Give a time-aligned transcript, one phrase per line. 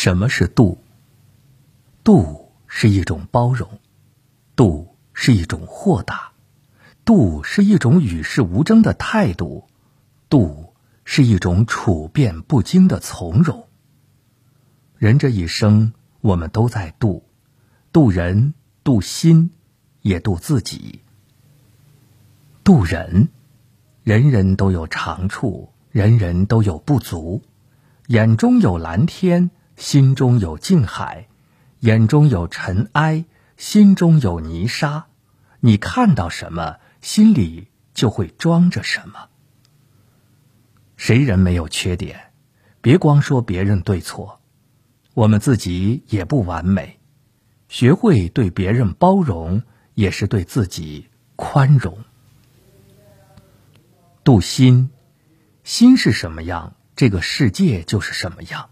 [0.00, 0.78] 什么是度？
[2.04, 3.80] 度是一种包容，
[4.54, 6.30] 度是一种豁达，
[7.04, 9.64] 度是一种与世无争的态度，
[10.28, 10.72] 度
[11.04, 13.66] 是一种处变不惊的从容。
[14.98, 17.24] 人这一生，我们都在度，
[17.90, 18.54] 度人，
[18.84, 19.50] 度心，
[20.02, 21.00] 也度自己。
[22.62, 23.30] 度人，
[24.04, 27.42] 人人都有长处，人人都有不足，
[28.06, 29.50] 眼中有蓝天。
[29.78, 31.28] 心中有静海，
[31.78, 33.24] 眼中有尘埃，
[33.56, 35.06] 心中有泥沙。
[35.60, 39.28] 你看到什么，心里就会装着什么。
[40.96, 42.32] 谁人没有缺点？
[42.80, 44.40] 别光说别人对错，
[45.14, 46.98] 我们自己也不完美。
[47.68, 49.62] 学会对别人包容，
[49.94, 51.98] 也是对自己宽容。
[54.24, 54.90] 度心，
[55.62, 58.70] 心是什么样，这个世界就是什么样。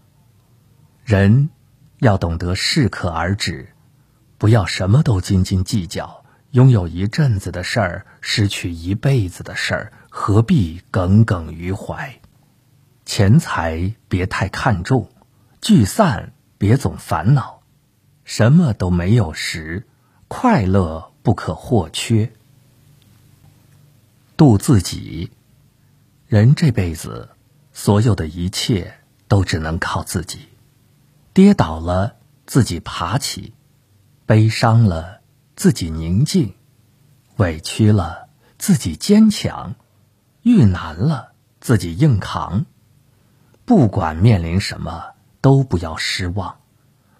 [1.07, 1.51] 人
[1.99, 3.69] 要懂得适可而止，
[4.37, 6.25] 不要什么都斤斤计较。
[6.51, 12.19] 拥有一阵子的事儿，失去一辈子的事儿，何必耿耿于怀？
[13.05, 15.09] 钱财别太看重，
[15.61, 17.61] 聚散别总烦恼。
[18.25, 19.87] 什么都没有时，
[20.27, 22.33] 快乐不可或缺。
[24.35, 25.31] 度自己，
[26.27, 27.29] 人这辈子，
[27.71, 28.95] 所有的一切
[29.29, 30.39] 都只能靠自己。
[31.37, 32.15] 跌倒了，
[32.47, 33.53] 自己爬起；
[34.25, 35.21] 悲伤了，
[35.55, 36.55] 自己宁静；
[37.35, 39.75] 委屈了，自己坚强；
[40.41, 42.65] 遇难了，自己硬扛。
[43.65, 46.55] 不管面临什么，都不要失望；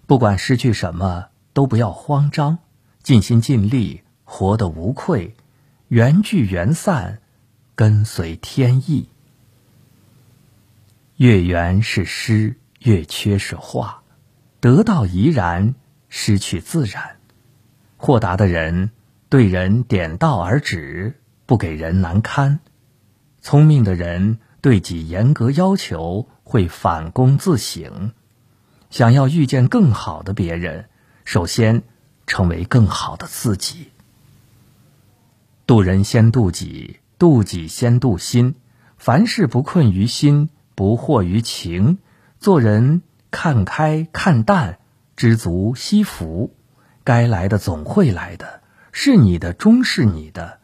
[0.08, 2.58] 不管失去什么，都不要慌张。
[3.04, 5.36] 尽心尽力，活得无愧。
[5.86, 7.22] 缘聚缘散，
[7.76, 9.10] 跟随天意。
[11.18, 14.02] 月圆是诗，月缺是画。
[14.60, 15.74] 得到怡然，
[16.08, 17.16] 失去自然。
[17.96, 18.90] 豁达的人
[19.28, 21.14] 对人点到而止，
[21.46, 22.58] 不给人难堪；
[23.40, 28.12] 聪明的人对己严格要求，会反躬自省。
[28.90, 30.88] 想要遇见更好的别人，
[31.24, 31.82] 首先
[32.26, 33.90] 成为更好的自己。
[35.66, 38.56] 渡人先渡己，渡己先渡心。
[38.96, 41.98] 凡事不困于心，不惑于情。
[42.40, 43.02] 做人。
[43.30, 44.78] 看开看淡，
[45.16, 46.54] 知足惜福，
[47.04, 48.62] 该来的总会来的，
[48.92, 50.60] 是你的终是你的。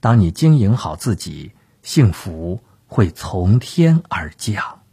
[0.00, 1.52] 当你经营好自己，
[1.82, 4.83] 幸福会从天而降。